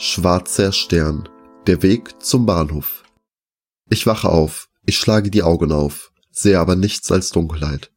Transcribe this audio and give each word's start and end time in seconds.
Schwarzer 0.00 0.70
Stern. 0.70 1.28
Der 1.66 1.82
Weg 1.82 2.22
zum 2.22 2.46
Bahnhof. 2.46 3.02
Ich 3.90 4.06
wache 4.06 4.28
auf. 4.28 4.68
Ich 4.86 4.96
schlage 4.96 5.28
die 5.28 5.42
Augen 5.42 5.72
auf, 5.72 6.12
sehe 6.30 6.60
aber 6.60 6.76
nichts 6.76 7.10
als 7.10 7.30
Dunkelheit. 7.30 7.90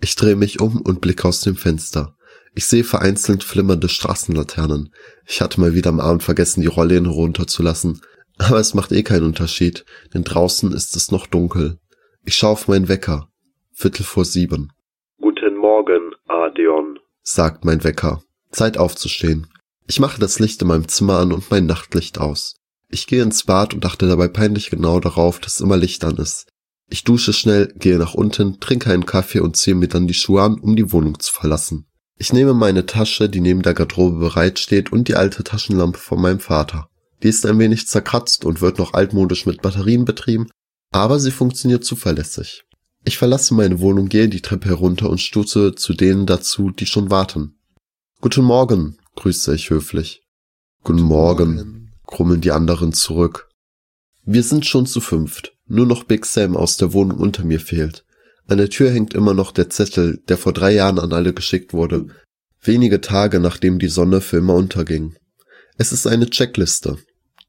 Ich 0.00 0.16
drehe 0.16 0.34
mich 0.34 0.60
um 0.60 0.80
und 0.80 1.00
blicke 1.00 1.28
aus 1.28 1.42
dem 1.42 1.54
Fenster. 1.54 2.16
Ich 2.56 2.66
sehe 2.66 2.82
vereinzelt 2.82 3.44
flimmernde 3.44 3.88
Straßenlaternen. 3.88 4.92
Ich 5.28 5.40
hatte 5.40 5.60
mal 5.60 5.74
wieder 5.74 5.90
am 5.90 6.00
Abend 6.00 6.24
vergessen, 6.24 6.60
die 6.60 6.66
Rollläden 6.66 7.06
runterzulassen. 7.06 8.00
Aber 8.36 8.58
es 8.58 8.74
macht 8.74 8.90
eh 8.90 9.04
keinen 9.04 9.26
Unterschied, 9.26 9.84
denn 10.12 10.24
draußen 10.24 10.72
ist 10.72 10.96
es 10.96 11.12
noch 11.12 11.28
dunkel. 11.28 11.78
Ich 12.24 12.34
schaue 12.34 12.50
auf 12.50 12.66
meinen 12.66 12.88
Wecker. 12.88 13.28
Viertel 13.72 14.02
vor 14.02 14.24
sieben. 14.24 14.72
Guten 15.20 15.56
Morgen, 15.58 16.16
Adeon, 16.26 16.98
sagt 17.22 17.64
mein 17.64 17.84
Wecker. 17.84 18.24
Zeit 18.50 18.76
aufzustehen. 18.76 19.46
Ich 19.86 20.00
mache 20.00 20.18
das 20.18 20.38
Licht 20.38 20.62
in 20.62 20.68
meinem 20.68 20.88
Zimmer 20.88 21.18
an 21.18 21.32
und 21.32 21.50
mein 21.50 21.66
Nachtlicht 21.66 22.18
aus. 22.18 22.56
Ich 22.88 23.06
gehe 23.06 23.22
ins 23.22 23.44
Bad 23.44 23.74
und 23.74 23.84
achte 23.84 24.08
dabei 24.08 24.28
peinlich 24.28 24.70
genau 24.70 24.98
darauf, 25.00 25.40
dass 25.40 25.60
immer 25.60 25.76
Licht 25.76 26.04
an 26.04 26.16
ist. 26.16 26.46
Ich 26.88 27.04
dusche 27.04 27.32
schnell, 27.32 27.72
gehe 27.76 27.98
nach 27.98 28.14
unten, 28.14 28.60
trinke 28.60 28.90
einen 28.90 29.06
Kaffee 29.06 29.40
und 29.40 29.56
ziehe 29.56 29.74
mir 29.74 29.88
dann 29.88 30.06
die 30.06 30.14
Schuhe 30.14 30.42
an, 30.42 30.58
um 30.58 30.76
die 30.76 30.92
Wohnung 30.92 31.18
zu 31.18 31.32
verlassen. 31.32 31.86
Ich 32.16 32.32
nehme 32.32 32.54
meine 32.54 32.86
Tasche, 32.86 33.28
die 33.28 33.40
neben 33.40 33.62
der 33.62 33.74
Garderobe 33.74 34.18
bereitsteht, 34.18 34.92
und 34.92 35.08
die 35.08 35.16
alte 35.16 35.42
Taschenlampe 35.42 35.98
von 35.98 36.20
meinem 36.20 36.40
Vater. 36.40 36.88
Die 37.22 37.28
ist 37.28 37.44
ein 37.44 37.58
wenig 37.58 37.88
zerkratzt 37.88 38.44
und 38.44 38.60
wird 38.60 38.78
noch 38.78 38.94
altmodisch 38.94 39.46
mit 39.46 39.62
Batterien 39.62 40.04
betrieben, 40.04 40.48
aber 40.92 41.18
sie 41.18 41.30
funktioniert 41.32 41.84
zuverlässig. 41.84 42.64
Ich 43.04 43.18
verlasse 43.18 43.54
meine 43.54 43.80
Wohnung, 43.80 44.08
gehe 44.08 44.28
die 44.28 44.42
Treppe 44.42 44.68
herunter 44.68 45.10
und 45.10 45.20
stoße 45.20 45.74
zu 45.74 45.92
denen 45.94 46.26
dazu, 46.26 46.70
die 46.70 46.86
schon 46.86 47.10
warten. 47.10 47.58
Guten 48.20 48.44
Morgen, 48.44 48.96
grüßte 49.16 49.54
ich 49.54 49.70
höflich. 49.70 50.22
Guten 50.82 51.02
Morgen, 51.02 51.92
grummeln 52.06 52.40
die 52.40 52.52
anderen 52.52 52.92
zurück. 52.92 53.48
Wir 54.24 54.42
sind 54.42 54.66
schon 54.66 54.86
zu 54.86 55.00
fünft. 55.00 55.52
Nur 55.66 55.86
noch 55.86 56.04
Big 56.04 56.26
Sam 56.26 56.56
aus 56.56 56.76
der 56.76 56.92
Wohnung 56.92 57.18
unter 57.18 57.44
mir 57.44 57.60
fehlt. 57.60 58.04
An 58.46 58.58
der 58.58 58.68
Tür 58.68 58.90
hängt 58.90 59.14
immer 59.14 59.32
noch 59.32 59.52
der 59.52 59.70
Zettel, 59.70 60.22
der 60.28 60.36
vor 60.36 60.52
drei 60.52 60.72
Jahren 60.72 60.98
an 60.98 61.12
alle 61.12 61.32
geschickt 61.32 61.72
wurde. 61.72 62.06
Wenige 62.60 63.00
Tage 63.00 63.40
nachdem 63.40 63.78
die 63.78 63.88
Sonne 63.88 64.20
für 64.20 64.38
immer 64.38 64.54
unterging. 64.54 65.16
Es 65.78 65.92
ist 65.92 66.06
eine 66.06 66.28
Checkliste. 66.28 66.98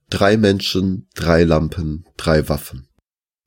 Drei 0.10 0.38
Menschen, 0.38 1.08
drei 1.16 1.44
Lampen, 1.44 2.06
drei 2.16 2.48
Waffen. 2.48 2.88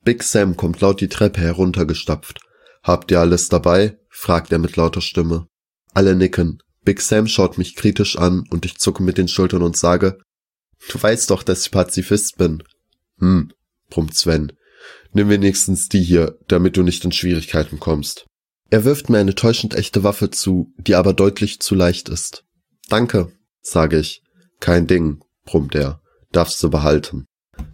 Big 0.03 0.23
Sam 0.23 0.55
kommt 0.55 0.81
laut 0.81 1.01
die 1.01 1.09
Treppe 1.09 1.41
heruntergestapft. 1.41 2.39
Habt 2.83 3.11
ihr 3.11 3.19
alles 3.19 3.49
dabei? 3.49 3.97
fragt 4.09 4.51
er 4.51 4.59
mit 4.59 4.75
lauter 4.75 5.01
Stimme. 5.01 5.47
Alle 5.93 6.15
nicken. 6.15 6.61
Big 6.89 7.01
Sam 7.01 7.27
schaut 7.27 7.59
mich 7.59 7.75
kritisch 7.75 8.17
an 8.17 8.45
und 8.49 8.65
ich 8.65 8.79
zucke 8.79 9.03
mit 9.03 9.19
den 9.19 9.27
Schultern 9.27 9.61
und 9.61 9.77
sage, 9.77 10.17
du 10.91 10.99
weißt 10.99 11.29
doch, 11.29 11.43
dass 11.43 11.61
ich 11.61 11.69
Pazifist 11.69 12.39
bin. 12.39 12.63
Hm, 13.19 13.53
brummt 13.91 14.15
Sven. 14.15 14.53
Nimm 15.13 15.29
wenigstens 15.29 15.87
die 15.87 16.01
hier, 16.01 16.39
damit 16.47 16.77
du 16.77 16.81
nicht 16.81 17.05
in 17.05 17.11
Schwierigkeiten 17.11 17.79
kommst. 17.79 18.25
Er 18.71 18.85
wirft 18.85 19.07
mir 19.07 19.19
eine 19.19 19.35
täuschend 19.35 19.75
echte 19.75 20.03
Waffe 20.03 20.31
zu, 20.31 20.73
die 20.77 20.95
aber 20.95 21.13
deutlich 21.13 21.59
zu 21.59 21.75
leicht 21.75 22.09
ist. 22.09 22.43
Danke, 22.87 23.33
sage 23.61 23.99
ich. 23.99 24.23
Kein 24.59 24.87
Ding, 24.87 25.23
brummt 25.45 25.75
er. 25.75 26.01
Darfst 26.31 26.63
du 26.63 26.71
behalten. 26.71 27.27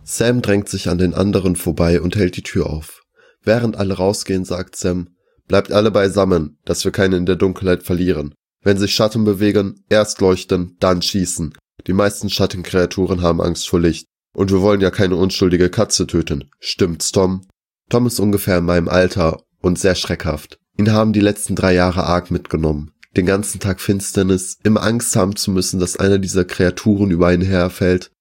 Sam 0.03 0.41
drängt 0.41 0.67
sich 0.67 0.89
an 0.89 0.97
den 0.97 1.13
anderen 1.13 1.55
vorbei 1.55 2.01
und 2.01 2.17
hält 2.17 2.35
die 2.35 2.43
Tür 2.43 2.69
auf. 2.69 3.01
Während 3.43 3.77
alle 3.77 3.93
rausgehen, 3.93 4.43
sagt 4.43 4.75
Sam, 4.75 5.15
bleibt 5.47 5.71
alle 5.71 5.91
beisammen, 5.91 6.57
dass 6.65 6.83
wir 6.83 6.91
keinen 6.91 7.13
in 7.13 7.25
der 7.25 7.37
Dunkelheit 7.37 7.83
verlieren. 7.83 8.35
Wenn 8.65 8.79
sich 8.79 8.95
Schatten 8.95 9.23
bewegen, 9.25 9.85
erst 9.89 10.21
leuchten, 10.21 10.75
dann 10.79 11.03
schießen. 11.03 11.53
Die 11.85 11.93
meisten 11.93 12.31
Schattenkreaturen 12.31 13.21
haben 13.21 13.39
Angst 13.39 13.69
vor 13.69 13.79
Licht. 13.79 14.07
Und 14.35 14.51
wir 14.51 14.61
wollen 14.61 14.81
ja 14.81 14.89
keine 14.89 15.17
unschuldige 15.17 15.69
Katze 15.69 16.07
töten. 16.07 16.49
Stimmt's, 16.59 17.11
Tom? 17.11 17.47
Tom 17.89 18.07
ist 18.07 18.19
ungefähr 18.19 18.57
in 18.57 18.65
meinem 18.65 18.89
Alter 18.89 19.43
und 19.61 19.77
sehr 19.77 19.93
schreckhaft. 19.93 20.57
Ihn 20.79 20.91
haben 20.91 21.13
die 21.13 21.19
letzten 21.19 21.55
drei 21.55 21.75
Jahre 21.75 22.05
arg 22.05 22.31
mitgenommen. 22.31 22.91
Den 23.15 23.27
ganzen 23.27 23.59
Tag 23.59 23.79
Finsternis, 23.79 24.57
immer 24.63 24.81
Angst 24.81 25.15
haben 25.15 25.35
zu 25.35 25.51
müssen, 25.51 25.79
dass 25.79 25.97
einer 25.97 26.17
dieser 26.17 26.43
Kreaturen 26.43 27.11
über 27.11 27.31
ihn 27.31 27.41
herfällt. 27.41 28.11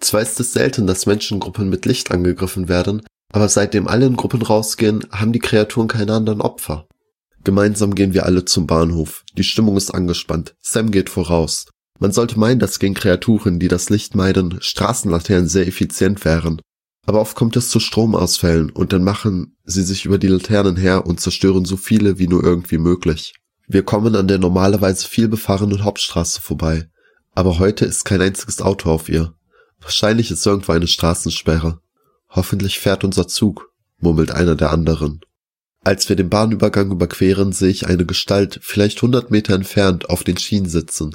Zwar 0.00 0.20
ist 0.20 0.40
es 0.40 0.52
selten, 0.52 0.88
dass 0.88 1.06
Menschengruppen 1.06 1.70
mit 1.70 1.86
Licht 1.86 2.10
angegriffen 2.10 2.68
werden, 2.68 3.02
aber 3.32 3.48
seitdem 3.48 3.86
alle 3.86 4.06
in 4.06 4.16
Gruppen 4.16 4.42
rausgehen, 4.42 5.06
haben 5.12 5.32
die 5.32 5.38
Kreaturen 5.38 5.86
keine 5.86 6.12
anderen 6.12 6.40
Opfer. 6.40 6.88
Gemeinsam 7.46 7.94
gehen 7.94 8.12
wir 8.12 8.26
alle 8.26 8.44
zum 8.44 8.66
Bahnhof. 8.66 9.22
Die 9.38 9.44
Stimmung 9.44 9.76
ist 9.76 9.92
angespannt. 9.94 10.56
Sam 10.60 10.90
geht 10.90 11.08
voraus. 11.08 11.66
Man 12.00 12.10
sollte 12.10 12.40
meinen, 12.40 12.58
dass 12.58 12.80
gegen 12.80 12.94
Kreaturen, 12.94 13.60
die 13.60 13.68
das 13.68 13.88
Licht 13.88 14.16
meiden, 14.16 14.58
Straßenlaternen 14.60 15.46
sehr 15.46 15.68
effizient 15.68 16.24
wären. 16.24 16.60
Aber 17.06 17.20
oft 17.20 17.36
kommt 17.36 17.54
es 17.54 17.68
zu 17.68 17.78
Stromausfällen 17.78 18.70
und 18.70 18.92
dann 18.92 19.04
machen 19.04 19.56
sie 19.62 19.84
sich 19.84 20.06
über 20.06 20.18
die 20.18 20.26
Laternen 20.26 20.74
her 20.74 21.06
und 21.06 21.20
zerstören 21.20 21.64
so 21.64 21.76
viele 21.76 22.18
wie 22.18 22.26
nur 22.26 22.42
irgendwie 22.42 22.78
möglich. 22.78 23.32
Wir 23.68 23.84
kommen 23.84 24.16
an 24.16 24.26
der 24.26 24.38
normalerweise 24.38 25.06
viel 25.06 25.28
befahrenen 25.28 25.84
Hauptstraße 25.84 26.40
vorbei. 26.40 26.88
Aber 27.32 27.60
heute 27.60 27.84
ist 27.84 28.02
kein 28.02 28.22
einziges 28.22 28.60
Auto 28.60 28.90
auf 28.90 29.08
ihr. 29.08 29.34
Wahrscheinlich 29.80 30.32
ist 30.32 30.44
irgendwo 30.44 30.72
eine 30.72 30.88
Straßensperre. 30.88 31.78
Hoffentlich 32.28 32.80
fährt 32.80 33.04
unser 33.04 33.28
Zug, 33.28 33.70
murmelt 34.00 34.32
einer 34.32 34.56
der 34.56 34.72
anderen. 34.72 35.20
Als 35.86 36.08
wir 36.08 36.16
den 36.16 36.30
Bahnübergang 36.30 36.90
überqueren, 36.90 37.52
sehe 37.52 37.68
ich 37.68 37.86
eine 37.86 38.04
Gestalt, 38.04 38.58
vielleicht 38.60 39.00
hundert 39.02 39.30
Meter 39.30 39.54
entfernt, 39.54 40.10
auf 40.10 40.24
den 40.24 40.36
Schienen 40.36 40.68
sitzen. 40.68 41.14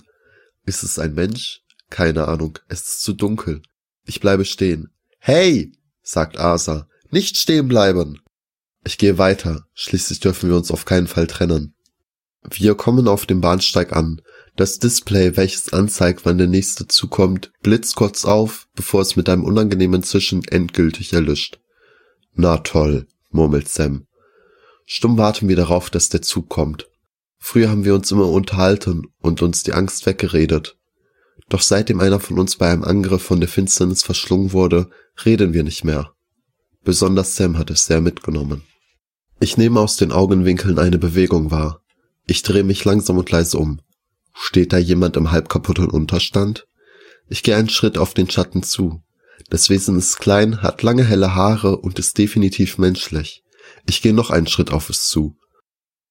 Ist 0.65 0.83
es 0.83 0.97
ein 0.97 1.13
Mensch? 1.13 1.59
Keine 1.89 2.29
Ahnung, 2.29 2.57
es 2.69 2.79
ist 2.79 3.01
zu 3.01 3.11
dunkel. 3.11 3.63
Ich 4.05 4.21
bleibe 4.21 4.45
stehen. 4.45 4.87
Hey, 5.19 5.73
sagt 6.03 6.39
Asa, 6.39 6.87
nicht 7.09 7.37
stehen 7.37 7.67
bleiben. 7.67 8.21
Ich 8.85 8.97
gehe 8.97 9.17
weiter, 9.17 9.65
schließlich 9.73 10.21
dürfen 10.21 10.49
wir 10.49 10.55
uns 10.55 10.71
auf 10.71 10.85
keinen 10.85 11.07
Fall 11.07 11.27
trennen. 11.27 11.75
Wir 12.49 12.75
kommen 12.75 13.09
auf 13.09 13.25
dem 13.25 13.41
Bahnsteig 13.41 13.91
an. 13.91 14.21
Das 14.55 14.79
Display, 14.79 15.35
welches 15.35 15.73
anzeigt, 15.73 16.21
wann 16.23 16.37
der 16.37 16.47
nächste 16.47 16.87
zukommt, 16.87 17.51
blitzt 17.61 17.97
kurz 17.97 18.23
auf, 18.23 18.67
bevor 18.73 19.01
es 19.01 19.17
mit 19.17 19.27
einem 19.27 19.43
unangenehmen 19.43 20.01
Zischen 20.01 20.45
endgültig 20.45 21.11
erlischt. 21.11 21.59
Na 22.35 22.59
toll, 22.59 23.05
murmelt 23.31 23.67
Sam. 23.67 24.07
Stumm 24.93 25.17
warten 25.17 25.47
wir 25.47 25.55
darauf, 25.55 25.89
dass 25.89 26.09
der 26.09 26.21
Zug 26.21 26.49
kommt. 26.49 26.89
Früher 27.37 27.69
haben 27.69 27.85
wir 27.85 27.95
uns 27.95 28.11
immer 28.11 28.27
unterhalten 28.27 29.07
und 29.21 29.41
uns 29.41 29.63
die 29.63 29.71
Angst 29.71 30.05
weggeredet. 30.05 30.75
Doch 31.47 31.61
seitdem 31.61 32.01
einer 32.01 32.19
von 32.19 32.37
uns 32.37 32.57
bei 32.57 32.69
einem 32.69 32.83
Angriff 32.83 33.21
von 33.21 33.39
der 33.39 33.47
Finsternis 33.47 34.03
verschlungen 34.03 34.51
wurde, 34.51 34.89
reden 35.25 35.53
wir 35.53 35.63
nicht 35.63 35.85
mehr. 35.85 36.11
Besonders 36.83 37.37
Sam 37.37 37.57
hat 37.57 37.69
es 37.69 37.85
sehr 37.85 38.01
mitgenommen. 38.01 38.63
Ich 39.39 39.55
nehme 39.55 39.79
aus 39.79 39.95
den 39.95 40.11
Augenwinkeln 40.11 40.77
eine 40.77 40.97
Bewegung 40.97 41.51
wahr. 41.51 41.81
Ich 42.27 42.43
drehe 42.43 42.65
mich 42.65 42.83
langsam 42.83 43.17
und 43.17 43.31
leise 43.31 43.59
um. 43.59 43.79
Steht 44.33 44.73
da 44.73 44.77
jemand 44.77 45.15
im 45.15 45.31
halbkaputten 45.31 45.89
Unterstand? 45.89 46.67
Ich 47.29 47.43
gehe 47.43 47.55
einen 47.55 47.69
Schritt 47.69 47.97
auf 47.97 48.13
den 48.13 48.29
Schatten 48.29 48.61
zu. 48.61 49.01
Das 49.49 49.69
Wesen 49.69 49.97
ist 49.97 50.17
klein, 50.17 50.61
hat 50.61 50.83
lange 50.83 51.05
helle 51.05 51.33
Haare 51.33 51.77
und 51.77 51.97
ist 51.97 52.17
definitiv 52.17 52.77
menschlich. 52.77 53.45
Ich 53.85 54.01
gehe 54.01 54.13
noch 54.13 54.29
einen 54.29 54.47
Schritt 54.47 54.71
auf 54.71 54.89
es 54.89 55.07
zu. 55.07 55.37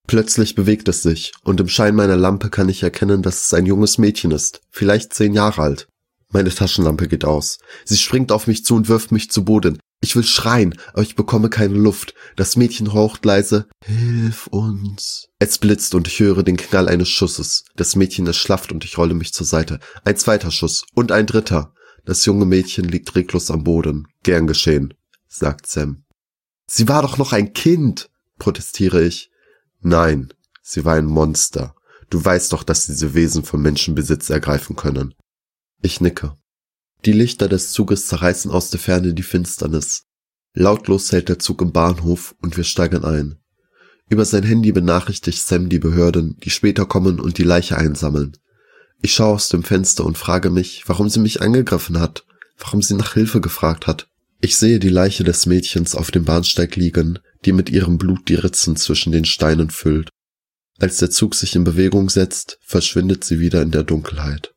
Plötzlich 0.07 0.55
bewegt 0.55 0.89
es 0.89 1.03
sich, 1.03 1.33
und 1.45 1.61
im 1.61 1.69
Schein 1.69 1.95
meiner 1.95 2.17
Lampe 2.17 2.51
kann 2.51 2.69
ich 2.69 2.83
erkennen, 2.83 3.23
dass 3.23 3.47
es 3.47 3.55
ein 3.55 3.67
junges 3.67 3.99
Mädchen 3.99 4.33
ist, 4.33 4.61
vielleicht 4.71 5.15
zehn 5.15 5.35
Jahre 5.35 5.63
alt. 5.63 5.89
Meine 6.33 6.51
Taschenlampe 6.51 7.09
geht 7.09 7.25
aus. 7.25 7.59
Sie 7.85 7.97
springt 7.97 8.31
auf 8.33 8.47
mich 8.47 8.65
zu 8.65 8.77
und 8.77 8.89
wirft 8.89 9.13
mich 9.13 9.31
zu 9.31 9.45
Boden. 9.45 9.79
Ich 10.03 10.17
will 10.17 10.25
schreien, 10.25 10.79
aber 10.93 11.03
ich 11.03 11.17
bekomme 11.17 11.51
keine 11.51 11.75
Luft. 11.75 12.15
Das 12.37 12.57
Mädchen 12.57 12.93
haucht 12.93 13.25
leise, 13.25 13.67
Hilf 13.85 14.47
uns. 14.47 15.29
Es 15.39 15.59
blitzt 15.59 15.95
und 15.95 16.09
ich 16.09 16.21
höre 16.21 16.43
den 16.43 16.57
Knall 16.57 16.89
eines 16.89 17.09
Schusses. 17.09 17.65
Das 17.77 17.97
Mädchen 17.97 18.27
erschlafft 18.27 18.73
und 18.73 18.84
ich 18.84 18.97
rolle 18.97 19.15
mich 19.15 19.33
zur 19.33 19.47
Seite. 19.47 19.78
Ein 20.05 20.16
zweiter 20.16 20.51
Schuss 20.51 20.84
und 20.95 21.13
ein 21.13 21.27
dritter. 21.27 21.75
Das 22.05 22.25
junge 22.25 22.47
Mädchen 22.47 22.87
liegt 22.87 23.15
reglos 23.15 23.51
am 23.51 23.63
Boden. 23.63 24.07
Gern 24.23 24.47
geschehen, 24.47 24.95
sagt 25.28 25.66
Sam. 25.66 26.05
Sie 26.72 26.87
war 26.87 27.03
doch 27.03 27.19
noch 27.19 27.33
ein 27.33 27.53
Kind, 27.53 28.11
protestiere 28.39 29.03
ich. 29.03 29.33
Nein, 29.81 30.33
sie 30.63 30.84
war 30.84 30.95
ein 30.95 31.05
Monster. 31.05 31.75
Du 32.11 32.25
weißt 32.25 32.53
doch, 32.53 32.63
dass 32.63 32.87
diese 32.87 33.13
Wesen 33.13 33.43
von 33.43 33.61
Menschen 33.61 33.97
Besitz 33.97 34.31
ergreifen 34.31 34.77
können. 34.77 35.15
Ich 35.83 36.01
nicke. 36.01 36.37
Die 37.05 37.11
Lichter 37.11 37.49
des 37.49 37.72
Zuges 37.72 38.07
zerreißen 38.07 38.53
aus 38.53 38.71
der 38.71 38.78
Ferne 38.78 39.15
die 39.15 39.25
Finsternis. 39.25 40.05
Lautlos 40.55 41.11
hält 41.11 41.28
der 41.28 41.41
Zug 41.41 41.61
im 41.61 41.72
Bahnhof 41.72 42.37
und 42.41 42.57
wir 42.57 42.63
steigen 42.63 43.05
ein. 43.05 43.41
Über 44.09 44.25
sein 44.25 44.45
Handy 44.45 44.71
benachrichtigt 44.71 45.45
Sam 45.45 45.71
die 45.71 45.81
Behörden, 45.81 46.37
die 46.45 46.51
später 46.51 46.87
kommen 46.87 47.19
und 47.19 47.39
die 47.39 47.43
Leiche 47.43 47.78
einsammeln. 47.78 48.37
Ich 49.03 49.13
schaue 49.15 49.34
aus 49.34 49.49
dem 49.49 49.65
Fenster 49.65 50.05
und 50.05 50.16
frage 50.16 50.51
mich, 50.51 50.84
warum 50.87 51.09
sie 51.09 51.19
mich 51.19 51.43
angegriffen 51.43 51.99
hat, 51.99 52.25
warum 52.59 52.81
sie 52.81 52.95
nach 52.95 53.15
Hilfe 53.15 53.41
gefragt 53.41 53.89
hat. 53.89 54.09
Ich 54.41 54.57
sehe 54.57 54.78
die 54.78 54.89
Leiche 54.89 55.22
des 55.22 55.47
Mädchens 55.47 55.95
auf 55.95 56.10
dem 56.10 56.25
Bahnsteig 56.25 56.77
liegen, 56.77 57.19
die 57.45 57.53
mit 57.53 57.69
ihrem 57.69 57.98
Blut 57.98 58.28
die 58.28 58.37
Ritzen 58.37 58.77
zwischen 58.77 59.13
den 59.13 59.27
Steinen 59.27 59.71
füllt. 59.71 60.09
Als 60.78 60.97
der 60.97 61.10
Zug 61.10 61.34
sich 61.34 61.54
in 61.57 61.65
Bewegung 61.65 62.09
setzt, 62.09 62.59
verschwindet 62.63 63.22
sie 63.22 63.39
wieder 63.39 63.60
in 63.60 63.71
der 63.71 63.83
Dunkelheit. 63.83 64.53